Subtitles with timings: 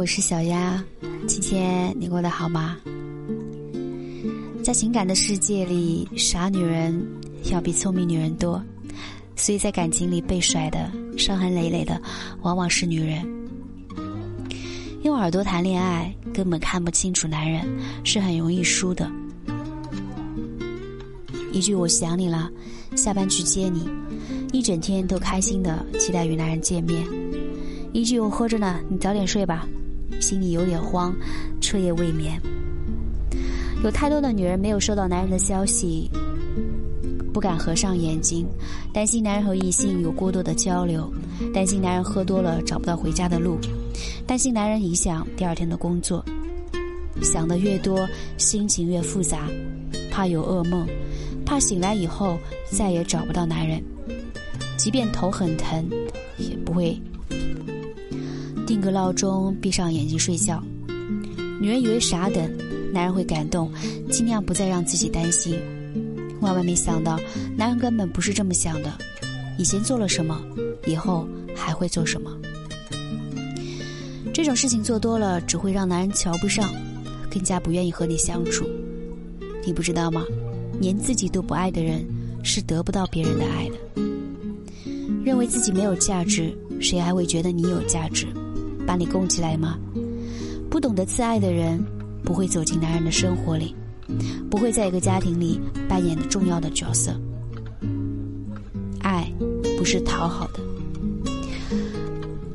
[0.00, 0.82] 我是小丫，
[1.26, 2.74] 今天你过得好吗？
[4.64, 7.06] 在情感的世界里，傻女人
[7.52, 8.64] 要比聪明女人多，
[9.36, 12.00] 所以在感情里被甩的、伤痕累累的，
[12.40, 13.22] 往往是女人。
[15.02, 17.68] 用耳朵谈恋爱，根本看不清楚男人，
[18.02, 19.06] 是很容易输的。
[21.52, 22.50] 一句“我想你了”，
[22.96, 23.86] 下班去接你，
[24.50, 27.06] 一整天都开心的期待与男人见面。
[27.92, 29.68] 一句“我喝着呢，你早点睡吧”。
[30.18, 31.14] 心里有点慌，
[31.60, 32.40] 彻夜未眠。
[33.84, 36.10] 有太多的女人没有收到男人的消息，
[37.32, 38.46] 不敢合上眼睛，
[38.92, 41.10] 担心男人和异性有过多的交流，
[41.54, 43.58] 担心男人喝多了找不到回家的路，
[44.26, 46.24] 担心男人影响第二天的工作。
[47.22, 49.48] 想的越多，心情越复杂，
[50.10, 50.86] 怕有噩梦，
[51.44, 52.38] 怕醒来以后
[52.70, 53.82] 再也找不到男人，
[54.76, 55.88] 即便头很疼，
[56.38, 56.98] 也不会。
[58.70, 60.62] 定个闹钟，闭上眼睛睡觉。
[61.60, 62.48] 女人以为傻等，
[62.92, 63.68] 男人会感动，
[64.12, 65.58] 尽量不再让自己担心。
[66.40, 67.18] 万万没想到，
[67.56, 68.96] 男人根本不是这么想的。
[69.58, 70.40] 以前做了什么，
[70.86, 72.30] 以后还会做什么。
[74.32, 76.72] 这种事情做多了，只会让男人瞧不上，
[77.28, 78.64] 更加不愿意和你相处。
[79.66, 80.24] 你不知道吗？
[80.80, 82.06] 连自己都不爱的人，
[82.44, 83.74] 是得不到别人的爱的。
[85.24, 88.28] 认为自己没有价值，谁还会觉得你有价值？
[88.90, 89.78] 把你供起来吗？
[90.68, 91.80] 不懂得自爱的人，
[92.24, 93.72] 不会走进男人的生活里，
[94.50, 97.14] 不会在一个家庭里扮演重要的角色。
[98.98, 99.32] 爱
[99.78, 100.58] 不是讨好的，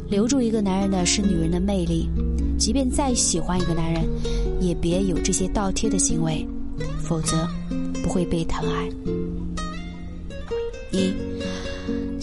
[0.10, 2.10] 留住一个男人的是女人的魅力。
[2.58, 4.04] 即便再喜欢一个男人，
[4.60, 6.46] 也别有这些倒贴的行为，
[7.00, 7.48] 否则
[8.04, 8.90] 不会被疼爱。
[10.92, 11.14] 一。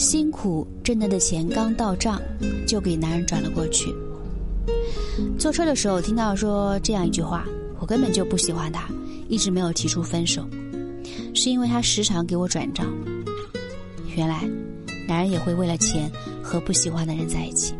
[0.03, 2.20] 辛苦挣来的钱刚到账，
[2.67, 3.95] 就给男人转了过去。
[5.39, 7.47] 坐车的时候听到说这样一句话，
[7.78, 8.89] 我根本就不喜欢他，
[9.28, 10.44] 一直没有提出分手，
[11.32, 12.84] 是因为他时常给我转账。
[14.16, 14.43] 原来，
[15.06, 16.10] 男人也会为了钱
[16.43, 17.72] 和不喜欢的人在一起。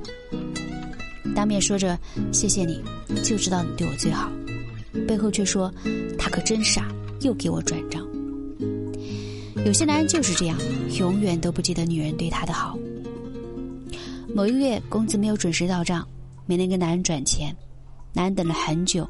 [1.35, 1.99] 当面说着
[2.31, 2.81] 谢谢你，
[3.25, 4.31] 就知道你对我最好，
[5.09, 5.75] 背后却说
[6.17, 6.87] 他可真傻，
[7.23, 8.02] 又给我转账。
[9.65, 10.59] 有些男人就是这样，
[10.99, 12.79] 永远都不记得女人对他的好。
[14.35, 16.07] 某一个月工资没有准时到账，
[16.47, 17.55] 没能跟男人转钱，
[18.13, 19.09] 男人等了很久，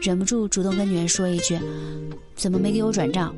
[0.00, 1.58] 忍不住主动跟女人说一句
[2.36, 3.34] ：“怎么没给我转账？”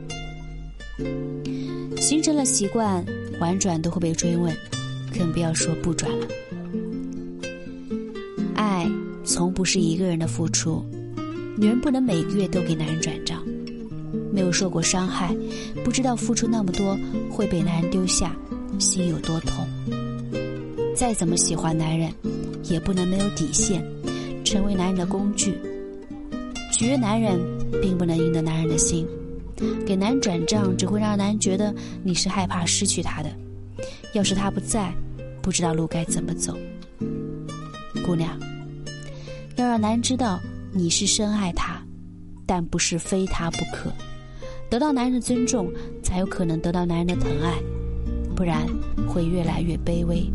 [1.99, 3.05] 形成了习惯，
[3.41, 4.55] 婉转都会被追问，
[5.16, 6.26] 更不要说不转了。
[8.55, 8.87] 爱
[9.25, 10.84] 从不是一个人的付出，
[11.56, 13.25] 女人不能每个月都给男人转账。
[14.37, 15.35] 没有受过伤害，
[15.83, 16.95] 不知道付出那么多
[17.31, 18.37] 会被男人丢下，
[18.79, 19.67] 心有多痛。
[20.95, 22.13] 再怎么喜欢男人，
[22.65, 23.83] 也不能没有底线，
[24.45, 25.59] 成为男人的工具。
[26.71, 27.41] 取悦男人，
[27.81, 29.07] 并不能赢得男人的心。
[29.87, 31.75] 给男人转账，只会让男人觉得
[32.05, 33.31] 你是害怕失去他的。
[34.13, 34.93] 要是他不在，
[35.41, 36.55] 不知道路该怎么走。
[38.05, 38.39] 姑娘，
[39.57, 40.39] 要让男人知道
[40.75, 41.83] 你是深爱他，
[42.45, 43.91] 但不是非他不可。
[44.69, 45.72] 得到男人的尊重，
[46.03, 47.54] 才有可能得到男人的疼爱，
[48.34, 48.66] 不然
[49.09, 50.28] 会越来越卑微。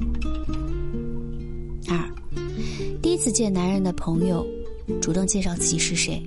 [1.89, 2.09] 二，
[3.01, 4.45] 第一次见男人的朋友，
[5.01, 6.21] 主动介绍自己是谁。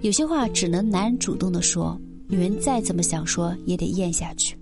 [0.00, 4.56] 有些话只能男人主动的说，女人再怎么想说也得咽下去。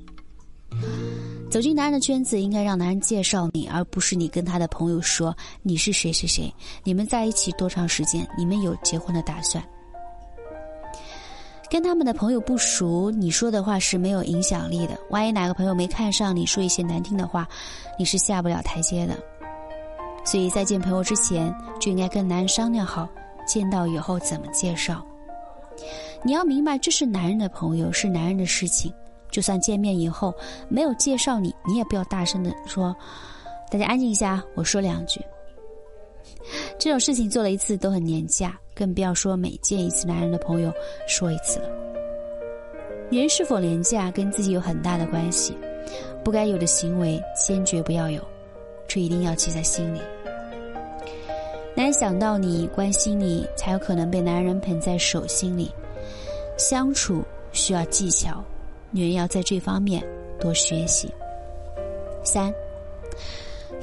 [1.48, 9.64] 走进男人的圈子，应该让男人介绍你，而不是你跟他的朋友说你是谁谁谁，你们在一起多长时间，你们有结婚的打算。
[11.68, 14.96] 跟他们的朋友不熟，你说的话是没有影响力的。
[15.10, 17.46] 万一哪个朋友没看上你，说一些难听的话，
[17.98, 19.16] 你是下不了台阶的。
[20.24, 23.08] 所以在见朋友之前，就应该跟男人商量好，
[23.46, 25.04] 见到以后怎么介绍。
[26.22, 28.92] 你要明白，这是男人的朋友，是男人的事情。
[29.30, 30.32] 就算见面以后
[30.68, 32.96] 没有介绍你，你也不要大声的说
[33.70, 35.20] ：“大家安静一下，我说两句。”
[36.78, 38.58] 这种事情做了一次都很廉价。
[38.76, 40.70] 更不要说每见一次男人的朋友
[41.08, 41.70] 说一次了。
[43.08, 45.56] 女人是否廉价跟自己有很大的关系，
[46.22, 48.20] 不该有的行为坚决不要有，
[48.86, 50.00] 这一定要记在心里。
[51.74, 55.70] 男人想到你关心你，才有可能被男人捧在手心里。
[56.58, 58.42] 相处需要技巧，
[58.90, 60.02] 女人要在这方面
[60.40, 61.08] 多学习。
[62.24, 62.52] 三，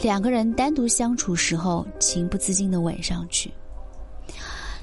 [0.02, 3.52] 两个人单独相处时候，情不自禁的吻上去。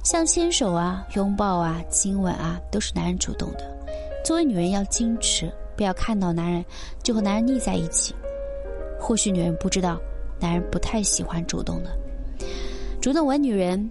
[0.03, 3.79] 像牵手啊、拥抱啊、亲吻啊，都是男人主动的。
[4.25, 6.65] 作为女人要矜持，不要看到男人
[7.03, 8.15] 就和男人腻在一起。
[8.99, 10.01] 或许女人不知道，
[10.39, 11.91] 男人不太喜欢主动的，
[13.01, 13.91] 主动吻女人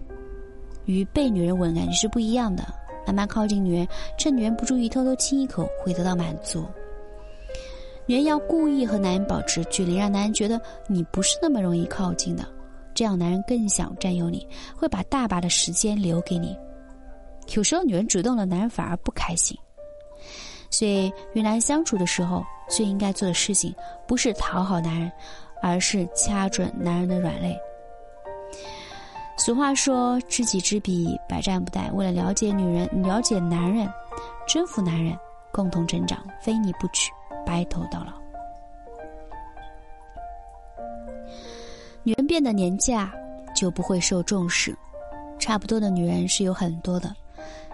[0.85, 2.63] 与被女人吻感觉是不一样的。
[3.05, 6.63] 慢慢靠近女人，趁女人不注意偷偷亲一口，会得到满足。
[8.05, 12.43] 女人要故意和男人保持距离，让男人觉得你不是那么容易靠近的，
[12.99, 16.53] 这样男人更想占有你，会把大把的时间留给你。
[17.55, 19.57] 有时候女人主动了，男人反而不开心。
[20.69, 23.73] 所以与男人相处的时候，最应该做的事情
[24.05, 25.09] 不是讨好男人，
[25.61, 27.57] 而是掐准男人的软肋。
[29.37, 33.89] 俗话说：“知己知彼，百战不殆。”为了了解女人、了解男人、
[34.45, 35.17] 征服男人，
[35.53, 37.13] 共同成长，非你不娶，
[37.45, 38.11] 白头到老。
[42.03, 43.13] 女人变得廉价，
[43.55, 44.75] 就不会受重视。
[45.39, 47.15] 差不多的女人是有很多的，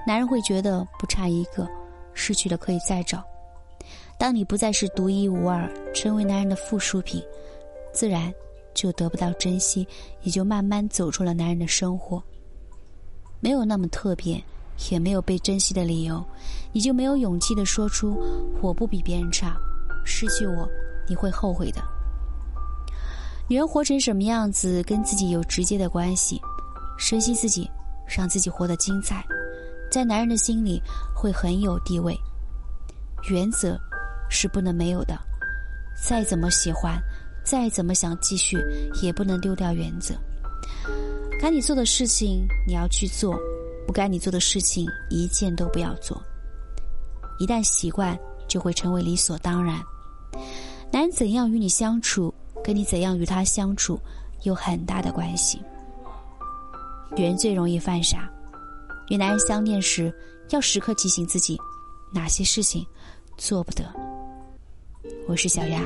[0.05, 1.67] 男人会觉得不差一个，
[2.13, 3.23] 失去了可以再找。
[4.17, 7.21] 当你不再是独一无二，成为男人的附属品，
[7.93, 8.33] 自然。
[8.73, 9.87] 就得不到珍惜，
[10.23, 12.21] 也就慢慢走出了男人的生活。
[13.39, 14.43] 没有那么特别，
[14.91, 16.21] 也没有被珍惜的理由，
[16.73, 18.21] 你就没有勇气的说出
[18.61, 19.55] “我不比别人差”。
[20.03, 20.67] 失去我，
[21.07, 21.81] 你会后悔的。
[23.47, 26.41] 女人活成什么样子，跟自己有直接的关系。
[26.97, 27.69] 珍惜自己，
[28.07, 29.23] 让自己活得精彩，
[29.91, 30.81] 在男人的心里
[31.15, 32.17] 会很有地位。
[33.29, 33.79] 原则
[34.29, 35.15] 是不能没有的，
[36.01, 36.99] 再怎么喜欢。
[37.43, 38.57] 再怎么想继续，
[39.03, 40.15] 也不能丢掉原则。
[41.39, 43.39] 该你做的事情你要去做，
[43.85, 46.19] 不该你做的事情一件都不要做。
[47.37, 49.79] 一旦习惯，就会成为理所当然。
[50.91, 52.33] 男人怎样与你相处，
[52.65, 53.99] 跟你怎样与他相处
[54.41, 55.61] 有很大的关系。
[57.15, 58.27] 女人最容易犯傻，
[59.09, 60.11] 与男人相恋时，
[60.49, 61.55] 要时刻提醒自己
[62.11, 62.83] 哪些事情
[63.37, 63.85] 做不得。
[65.27, 65.79] 我是小丫。